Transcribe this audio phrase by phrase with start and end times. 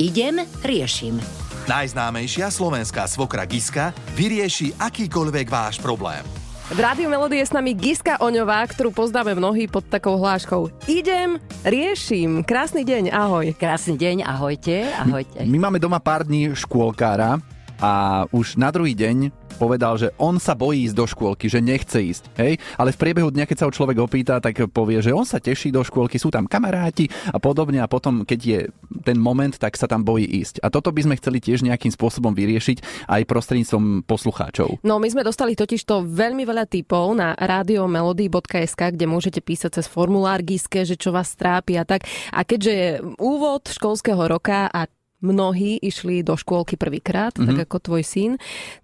[0.00, 1.20] Idem, riešim.
[1.68, 6.24] Najznámejšia slovenská svokra Giska vyrieši akýkoľvek váš problém.
[6.70, 10.70] V Rádiu Melody je s nami Giska Oňová, ktorú poznáme mnohí pod takou hláškou.
[10.86, 12.46] Idem, riešim.
[12.46, 13.52] Krásny deň, ahoj.
[13.58, 15.42] Krásny deň, ahojte, ahojte.
[15.50, 17.42] My máme doma pár dní škôlkára
[17.80, 22.00] a už na druhý deň povedal, že on sa bojí ísť do škôlky, že nechce
[22.00, 22.24] ísť.
[22.40, 22.56] Hej?
[22.80, 25.68] Ale v priebehu dňa, keď sa ho človek opýta, tak povie, že on sa teší
[25.68, 28.60] do škôlky, sú tam kamaráti a podobne a potom, keď je
[29.04, 30.64] ten moment, tak sa tam bojí ísť.
[30.64, 34.80] A toto by sme chceli tiež nejakým spôsobom vyriešiť aj prostredníctvom poslucháčov.
[34.80, 39.86] No my sme dostali totiž to veľmi veľa typov na radiomelody.sk, kde môžete písať cez
[39.88, 42.08] formulár GISKE, že čo vás trápi a tak.
[42.32, 42.88] A keďže je
[43.20, 44.88] úvod školského roka a
[45.20, 47.48] mnohí išli do škôlky prvýkrát, mm-hmm.
[47.48, 48.32] tak ako tvoj syn,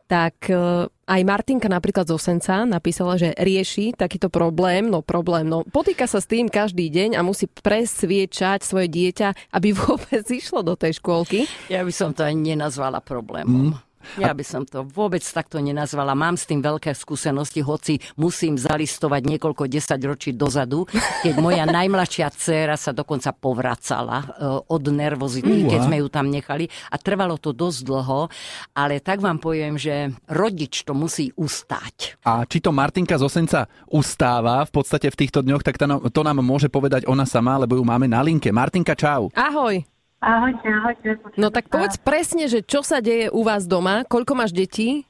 [0.06, 5.66] tak e, aj Martinka napríklad z Osenca napísala, že rieši takýto problém, no problém, no
[5.66, 10.78] potýka sa s tým každý deň a musí presviečať svoje dieťa, aby vôbec išlo do
[10.78, 11.48] tej škôlky.
[11.72, 13.74] Ja by som to ani nenazvala problémom.
[13.74, 13.85] Mm.
[14.16, 16.16] Ja by som to vôbec takto nenazvala.
[16.16, 20.86] Mám s tým veľké skúsenosti, hoci musím zalistovať niekoľko desaťročí dozadu,
[21.22, 26.70] keď moja najmladšia dcéra sa dokonca povracala eh, od nervozity, keď sme ju tam nechali.
[26.90, 28.30] A trvalo to dosť dlho,
[28.72, 32.18] ale tak vám poviem, že rodič to musí ustáť.
[32.24, 33.60] A či to Martinka z Osenca
[33.90, 37.84] ustáva v podstate v týchto dňoch, tak to nám môže povedať ona sama, lebo ju
[37.84, 38.52] máme na linke.
[38.54, 39.32] Martinka, čau.
[39.34, 39.95] Ahoj.
[40.20, 41.08] Ahojte, ahojte.
[41.36, 45.04] No tak povedz presne, že čo sa deje u vás doma, koľko máš detí?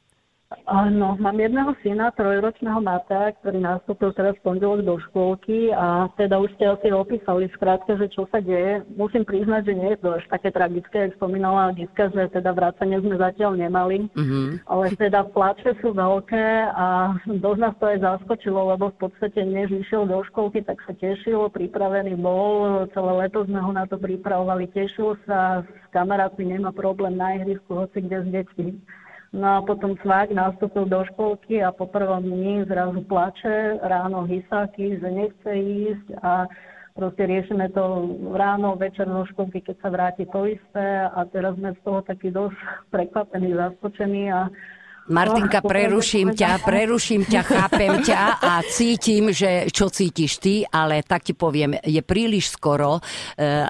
[0.46, 6.38] Áno, mám jedného syna, trojročného Matea, ktorý nastúpil teraz v pondelok do škôlky a teda
[6.38, 8.86] už ste asi opísali skrátke, že čo sa deje.
[8.94, 13.02] Musím priznať, že nie je to až také tragické, jak spomínala Giska, že teda vracanie
[13.02, 14.70] sme zatiaľ nemali, mm-hmm.
[14.70, 16.46] ale teda plače sú veľké
[16.78, 20.94] a dosť nás to aj zaskočilo, lebo v podstate než išiel do školky, tak sa
[20.94, 26.70] tešil, pripravený bol, celé leto sme ho na to pripravovali, tešil sa, s kamarátmi nemá
[26.70, 28.66] problém na ihrisku, hoci kde s deťmi
[29.34, 35.02] No a potom svák nastúpil do školky a po prvom dni zrazu plače, ráno hysáky,
[35.02, 36.46] že nechce ísť a
[36.96, 41.74] proste riešime to ráno, večer do školky, keď sa vráti to isté a teraz sme
[41.74, 42.56] z toho taký dosť
[42.94, 44.48] prekvapení, zaskočení a
[45.06, 51.22] Martinka, preruším ťa, preruším ťa, chápem ťa a cítim, že čo cítiš ty, ale tak
[51.22, 53.00] ti poviem, je príliš skoro e,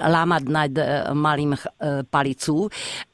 [0.01, 1.59] lámať nad e, malým e,
[2.09, 2.65] palicu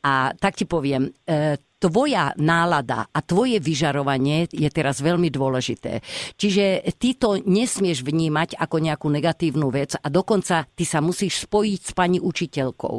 [0.08, 6.00] a tak ti poviem, e, tvoja nálada a tvoje vyžarovanie je teraz veľmi dôležité.
[6.40, 11.82] Čiže ty to nesmieš vnímať ako nejakú negatívnu vec a dokonca ty sa musíš spojiť
[11.84, 12.96] s pani učiteľkou.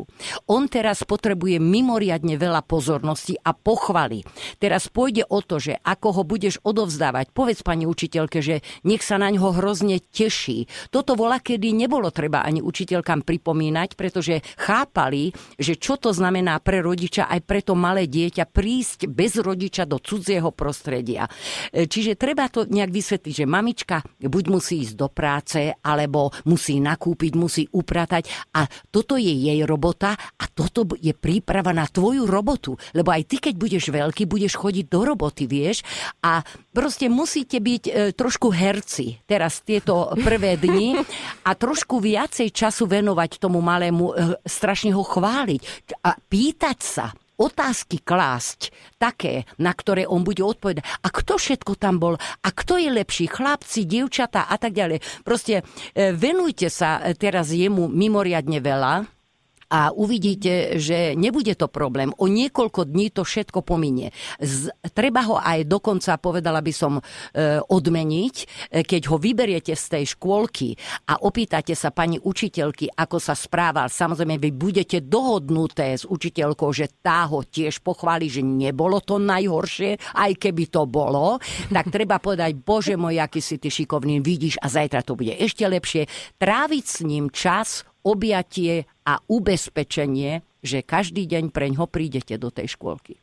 [0.52, 4.20] On teraz potrebuje mimoriadne veľa pozornosti a pochvaly.
[4.60, 9.16] Teraz pôjde o to, že ako ho budeš odovzdávať, povedz pani učiteľke, že nech sa
[9.16, 10.68] na ňo hrozne teší.
[10.92, 16.84] Toto vola, kedy nebolo treba ani učiteľkám pripomínať, pretože chápali, že čo to znamená pre
[16.84, 21.30] rodiča aj pre to malé dieťa pri prísť bez rodiča do cudzieho prostredia.
[21.70, 26.82] E, čiže treba to nejak vysvetliť, že mamička buď musí ísť do práce, alebo musí
[26.82, 28.26] nakúpiť, musí upratať
[28.58, 32.74] a toto je jej robota a toto je príprava na tvoju robotu.
[32.98, 35.86] Lebo aj ty, keď budeš veľký, budeš chodiť do roboty, vieš,
[36.26, 36.42] a
[36.74, 40.98] proste musíte byť e, trošku herci teraz tieto prvé dni
[41.46, 45.62] a trošku viacej času venovať tomu malému, e, strašne ho chváliť
[46.02, 50.84] a pýtať sa, otázky klásť také, na ktoré on bude odpovedať.
[51.02, 52.14] A kto všetko tam bol?
[52.18, 53.26] A kto je lepší?
[53.30, 55.02] Chlapci, dievčatá a tak ďalej.
[55.22, 55.62] Proste
[55.94, 59.13] e, venujte sa teraz jemu mimoriadne veľa
[59.74, 62.14] a uvidíte, že nebude to problém.
[62.22, 64.14] O niekoľko dní to všetko pominie.
[64.38, 67.02] Z, treba ho aj dokonca, povedala by som, e,
[67.58, 68.36] odmeniť,
[68.70, 70.78] e, keď ho vyberiete z tej škôlky
[71.10, 73.90] a opýtate sa pani učiteľky, ako sa správal.
[73.90, 79.98] Samozrejme, vy budete dohodnuté s učiteľkou, že tá ho tiež pochváli, že nebolo to najhoršie,
[80.14, 81.42] aj keby to bolo.
[81.66, 85.66] Tak treba povedať, bože môj, aký si ty šikovný, vidíš a zajtra to bude ešte
[85.66, 86.06] lepšie.
[86.38, 92.76] Tráviť s ním čas, objatie a ubezpečenie, že každý deň preň ho prídete do tej
[92.76, 93.16] škôlky.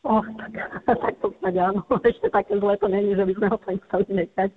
[0.00, 0.52] Oh, tak,
[1.04, 4.24] tak to snáď áno, ešte také zle to není, že by sme ho to chceli
[4.24, 4.50] nechať.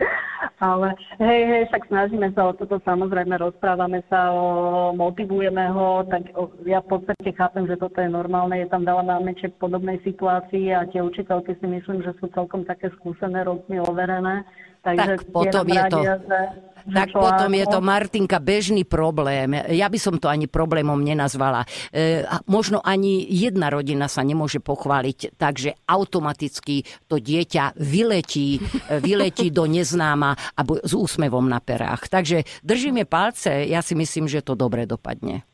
[0.64, 6.32] Ale hej, hej, však snažíme sa o toto, samozrejme rozprávame sa, o, motivujeme ho, tak
[6.40, 10.00] o, ja v podstate chápem, že toto je normálne, je tam veľa námečiek v podobnej
[10.08, 14.48] situácii a tie učiteľky si myslím, že sú celkom také skúsené, rokmi overené.
[14.84, 16.00] Takže tak potom je to...
[16.84, 19.56] Že tak potom je to, Martinka, bežný problém.
[19.72, 21.64] Ja by som to ani problémom nenazvala.
[21.96, 28.60] E, možno ani jedna rodina sa nemôže pochváliť, takže automaticky to dieťa vyletí,
[29.08, 32.12] vyletí do neznáma a s úsmevom na perách.
[32.12, 35.48] Takže držíme palce, ja si myslím, že to dobre dopadne.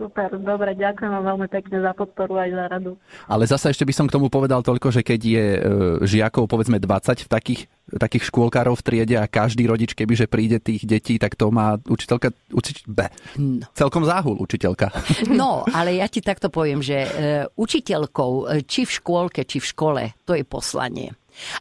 [0.00, 2.96] Super, dobre, ďakujem vám veľmi pekne za podporu aj za radu.
[3.28, 5.60] Ale zase ešte by som k tomu povedal toľko, že keď je e,
[6.08, 7.60] žiakov povedzme 20 v takých,
[7.92, 12.32] takých škôlkárov v triede a každý rodič, kebyže príde tých detí, tak to má učiteľka
[12.48, 13.68] uči, be, No.
[13.76, 14.88] celkom záhul učiteľka.
[15.28, 17.08] No, ale ja ti takto poviem, že e,
[17.52, 21.12] učiteľkou, e, či v škôlke, či v škole, to je poslanie.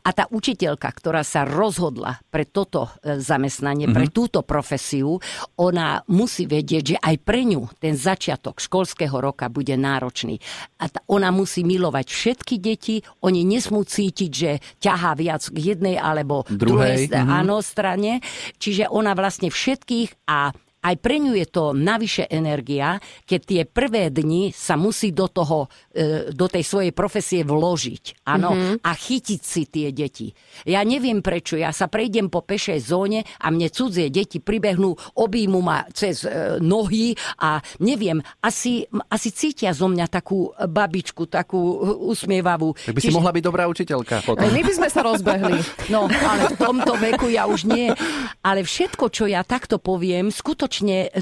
[0.05, 3.97] A tá učiteľka, ktorá sa rozhodla pre toto e, zamestnanie, mm-hmm.
[3.97, 5.19] pre túto profesiu,
[5.59, 10.39] ona musí vedieť, že aj pre ňu ten začiatok školského roka bude náročný.
[10.79, 15.95] A ta, ona musí milovať všetky deti, oni nesmú cítiť, že ťahá viac k jednej
[15.99, 17.29] alebo Druhej, druhej mhm.
[17.29, 18.23] áno, strane.
[18.57, 24.07] Čiže ona vlastne všetkých a aj pre ňu je to navyše energia, keď tie prvé
[24.07, 28.23] dni sa musí do toho, e, do tej svojej profesie vložiť.
[28.23, 28.75] Áno, mm-hmm.
[28.87, 30.31] a chytiť si tie deti.
[30.63, 35.59] Ja neviem prečo, ja sa prejdem po pešej zóne a mne cudzie deti pribehnú, objímu
[35.59, 37.11] ma cez e, nohy
[37.43, 41.59] a neviem, asi, asi cítia zo mňa takú babičku, takú
[42.07, 42.71] usmievavú.
[42.87, 44.47] Tak by si mohla byť dobrá učiteľka potom.
[44.47, 45.59] My by sme sa rozbehli.
[45.91, 47.91] No, ale v tomto veku ja už nie.
[48.39, 50.68] Ale všetko, čo ja takto poviem, skutočne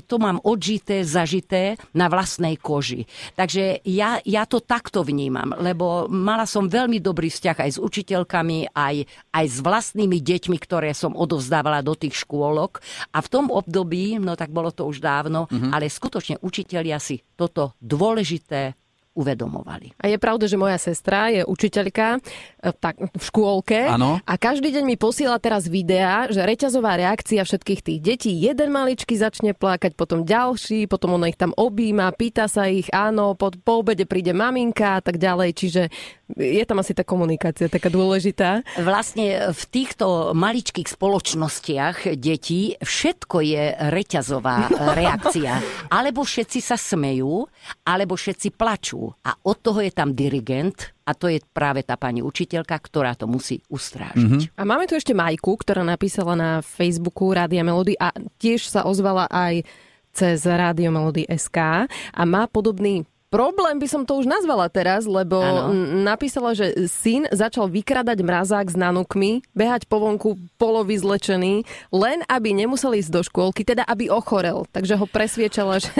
[0.06, 3.08] to mám odžité, zažité na vlastnej koži.
[3.34, 8.76] Takže ja, ja to takto vnímam, lebo mala som veľmi dobrý vzťah aj s učiteľkami,
[8.76, 8.96] aj,
[9.34, 12.80] aj s vlastnými deťmi, ktoré som odovzdávala do tých škôlok.
[13.14, 15.72] A v tom období, no tak bolo to už dávno, mm-hmm.
[15.72, 18.74] ale skutočne učitelia si toto dôležité
[19.18, 19.98] uvedomovali.
[19.98, 22.22] A je pravda, že moja sestra je učiteľka
[22.62, 24.22] e, tak, v škôlke Áno.
[24.22, 28.32] a každý deň mi posiela teraz videá, že reťazová reakcia všetkých tých detí.
[28.38, 33.34] Jeden maličky začne plakať, potom ďalší, potom ona ich tam objíma, pýta sa ich, áno,
[33.34, 35.50] po, po obede príde maminka a tak ďalej.
[35.58, 35.82] Čiže
[36.36, 38.62] je tam asi tá komunikácia taká dôležitá.
[38.84, 44.68] Vlastne v týchto maličkých spoločnostiach detí všetko je reťazová
[45.00, 45.64] reakcia.
[45.88, 47.48] Alebo všetci sa smejú,
[47.88, 49.07] alebo všetci plačú.
[49.24, 53.32] A od toho je tam dirigent, a to je práve tá pani učiteľka, ktorá to
[53.32, 54.60] musí ustrážiť.
[54.60, 59.32] A máme tu ešte Majku, ktorá napísala na Facebooku Rádia Melody a tiež sa ozvala
[59.32, 59.64] aj
[60.12, 65.36] cez Rádio Melody SK a má podobný Problém by som to už nazvala teraz, lebo
[65.44, 65.76] Áno.
[65.76, 72.56] n- napísala, že syn začal vykradať mrazák s nanukmi, behať po vonku polovyzlečený, len aby
[72.56, 74.64] nemusel ísť do škôlky, teda aby ochorel.
[74.72, 75.92] Takže ho presviečala, že...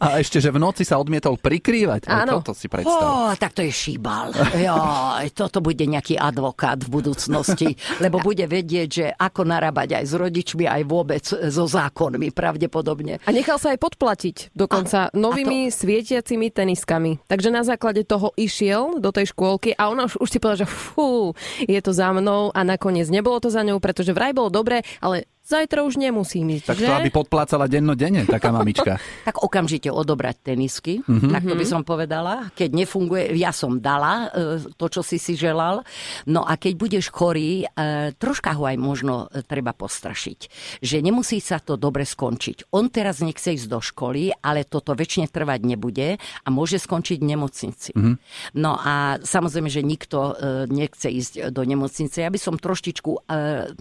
[0.00, 2.08] A ešte, že v noci sa odmietol prikrývať.
[2.08, 2.40] Áno.
[2.40, 3.04] Toto si predstav.
[3.04, 4.32] Ó, tak to je šíbal.
[4.56, 10.14] Joj, toto bude nejaký advokát v budúcnosti, lebo bude vedieť, že ako narábať aj s
[10.16, 13.20] rodičmi, aj vôbec so zákonmi pravdepodobne.
[13.28, 17.18] A nechal sa aj podplatiť, dokonca novými svietiacimi teniskami.
[17.26, 20.70] Takže na základe toho išiel do tej škôlky a ona už, už si povedala, že
[20.70, 21.34] fú,
[21.66, 25.26] je to za mnou a nakoniec nebolo to za ňou, pretože vraj bolo dobre, ale
[25.44, 26.86] zajtra už nemusím ísť, Tak že?
[26.88, 28.96] to, aby podplácala dennodenne, taká mamička.
[29.22, 31.30] Tak okamžite odobrať tenisky, mm-hmm.
[31.30, 32.50] tak to by som povedala.
[32.58, 35.86] Keď nefunguje, ja som dala e, to, čo si si želal.
[36.26, 40.38] No a keď budeš chorý, e, troška ho aj možno e, treba postrašiť.
[40.82, 42.74] Že nemusí sa to dobre skončiť.
[42.74, 47.28] On teraz nechce ísť do školy, ale toto väčšine trvať nebude a môže skončiť v
[47.36, 47.90] nemocnici.
[47.94, 48.14] Mm-hmm.
[48.58, 50.34] No a samozrejme, že nikto
[50.66, 52.26] nechce ísť do nemocnice.
[52.26, 53.74] Ja by som troštičku e,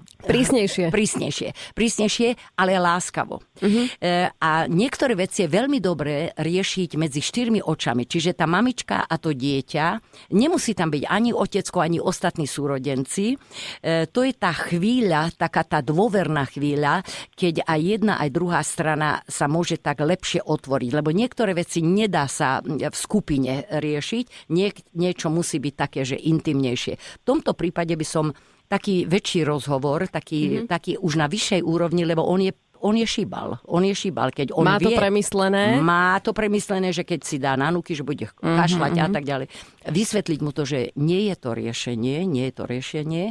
[0.92, 1.50] Prísnejšie.
[1.52, 1.92] Prísnejšie.
[1.92, 3.44] Prísnejšie, ale láskavo.
[3.62, 3.86] Uh-huh.
[4.00, 8.08] E, a niektoré veci je veľmi dobré riešiť medzi štyrmi očami.
[8.08, 9.86] Čiže tá mamička a to dieťa,
[10.34, 13.36] nemusí tam byť ani otecko, ani ostatní súrodenci.
[13.36, 17.04] E, to je tá chvíľa, taká tá dôverná chvíľa,
[17.36, 20.90] keď aj jedna, aj druhá strana sa môže tak lepšie otvoriť.
[20.96, 26.94] Lebo niektoré veci nedá sa v skupine riešiť, Niek- niečo musí byť také, že intimnejšie.
[26.96, 28.32] V tomto prípade by som
[28.72, 30.68] taký väčší rozhovor, taký, mm-hmm.
[30.72, 33.62] taký už na vyššej úrovni, lebo on je on je šíbal.
[33.70, 35.78] On je šíbal, keď on Má to vie, premyslené?
[35.86, 39.06] Má to premyslené, že keď si dá nanúky, že bude kašľať mm-hmm.
[39.06, 39.48] a tak ďalej.
[39.86, 43.26] Vysvetliť mu to, že nie je to riešenie, nie je to riešenie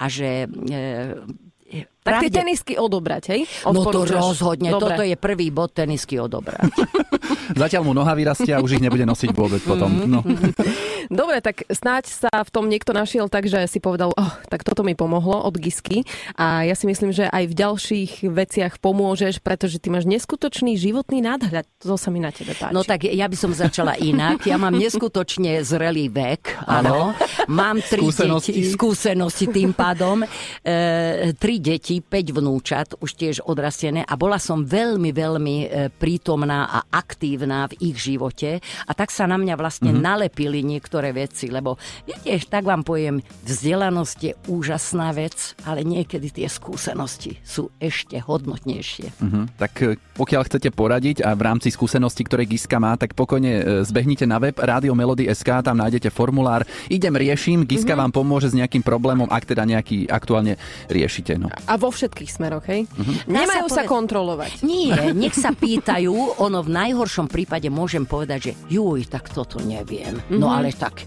[0.00, 0.48] a že...
[0.48, 3.40] E, Tak tie pravde- tenisky odobrať, hej?
[3.64, 4.20] No to Odporúčaš?
[4.20, 4.82] rozhodne, Dobre.
[4.92, 6.68] toto je prvý bod tenisky odobrať.
[7.64, 9.88] Zatiaľ mu noha vyrastia a už ich nebude nosiť vôbec potom.
[10.04, 10.20] No.
[11.08, 14.80] Dobre, tak snáď sa v tom niekto našiel tak, že si povedal, oh, tak toto
[14.80, 16.04] mi pomohlo od Gisky
[16.36, 21.20] a ja si myslím, že aj v ďalších veciach pomôžeš, pretože ty máš neskutočný životný
[21.20, 21.64] nadhľad.
[21.80, 22.72] To sa mi na tebe páči.
[22.72, 24.44] No tak ja by som začala inak.
[24.44, 27.12] Ja mám neskutočne zrelý vek, áno.
[27.48, 28.52] Mám tri Skúsenosti.
[28.52, 30.24] deti, skúsenosti tým pádom.
[30.64, 35.66] E, tri deti deti, 5 vnúčat, už tiež odrastené a bola som veľmi, veľmi e,
[35.90, 40.06] prítomná a aktívna v ich živote a tak sa na mňa vlastne mm-hmm.
[40.06, 46.48] nalepili niektoré veci, lebo viete, tak vám poviem, vzdelanosť je úžasná vec, ale niekedy tie
[46.50, 49.06] skúsenosti sú ešte hodnotnejšie.
[49.20, 49.44] Mm-hmm.
[49.58, 53.62] Tak e, pokiaľ chcete poradiť a v rámci skúseností, ktoré Giska má, tak pokojne e,
[53.82, 56.62] zbehnite na web Radio Melody SK, tam nájdete formulár.
[56.88, 58.02] Idem, riešim, Giska mm-hmm.
[58.08, 60.56] vám pomôže s nejakým problémom, ak teda nejaký aktuálne
[60.88, 61.36] riešite.
[61.36, 61.50] No.
[61.50, 62.88] A vo všetkých smeroch, hej?
[62.88, 63.28] Mm-hmm.
[63.28, 64.64] Nemajú sa, sa kontrolovať.
[64.64, 70.16] Nie, nech sa pýtajú, ono v najhoršom prípade môžem povedať, že juj, tak toto neviem.
[70.16, 70.40] Mm-hmm.
[70.40, 71.04] No ale tak...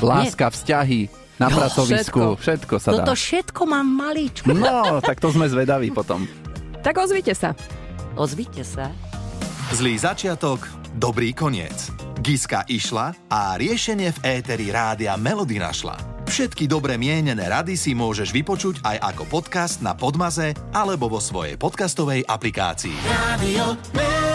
[0.00, 0.54] Láska, nie...
[0.56, 1.00] vzťahy,
[1.36, 2.40] na jo, pracovisku, všetko.
[2.40, 3.18] všetko sa Toto dá.
[3.18, 4.54] všetko mám maličko.
[4.54, 6.24] No, tak to sme zvedaví potom.
[6.80, 7.58] Tak ozvite sa.
[8.14, 8.94] Ozvite sa.
[9.74, 10.62] Zlý začiatok,
[10.94, 11.90] dobrý koniec.
[12.22, 16.13] Giska išla a riešenie v éteri rádia Melody našla.
[16.34, 21.54] Všetky dobre mienené rady si môžeš vypočuť aj ako podcast na Podmaze alebo vo svojej
[21.54, 22.98] podcastovej aplikácii.
[23.06, 24.33] Radio.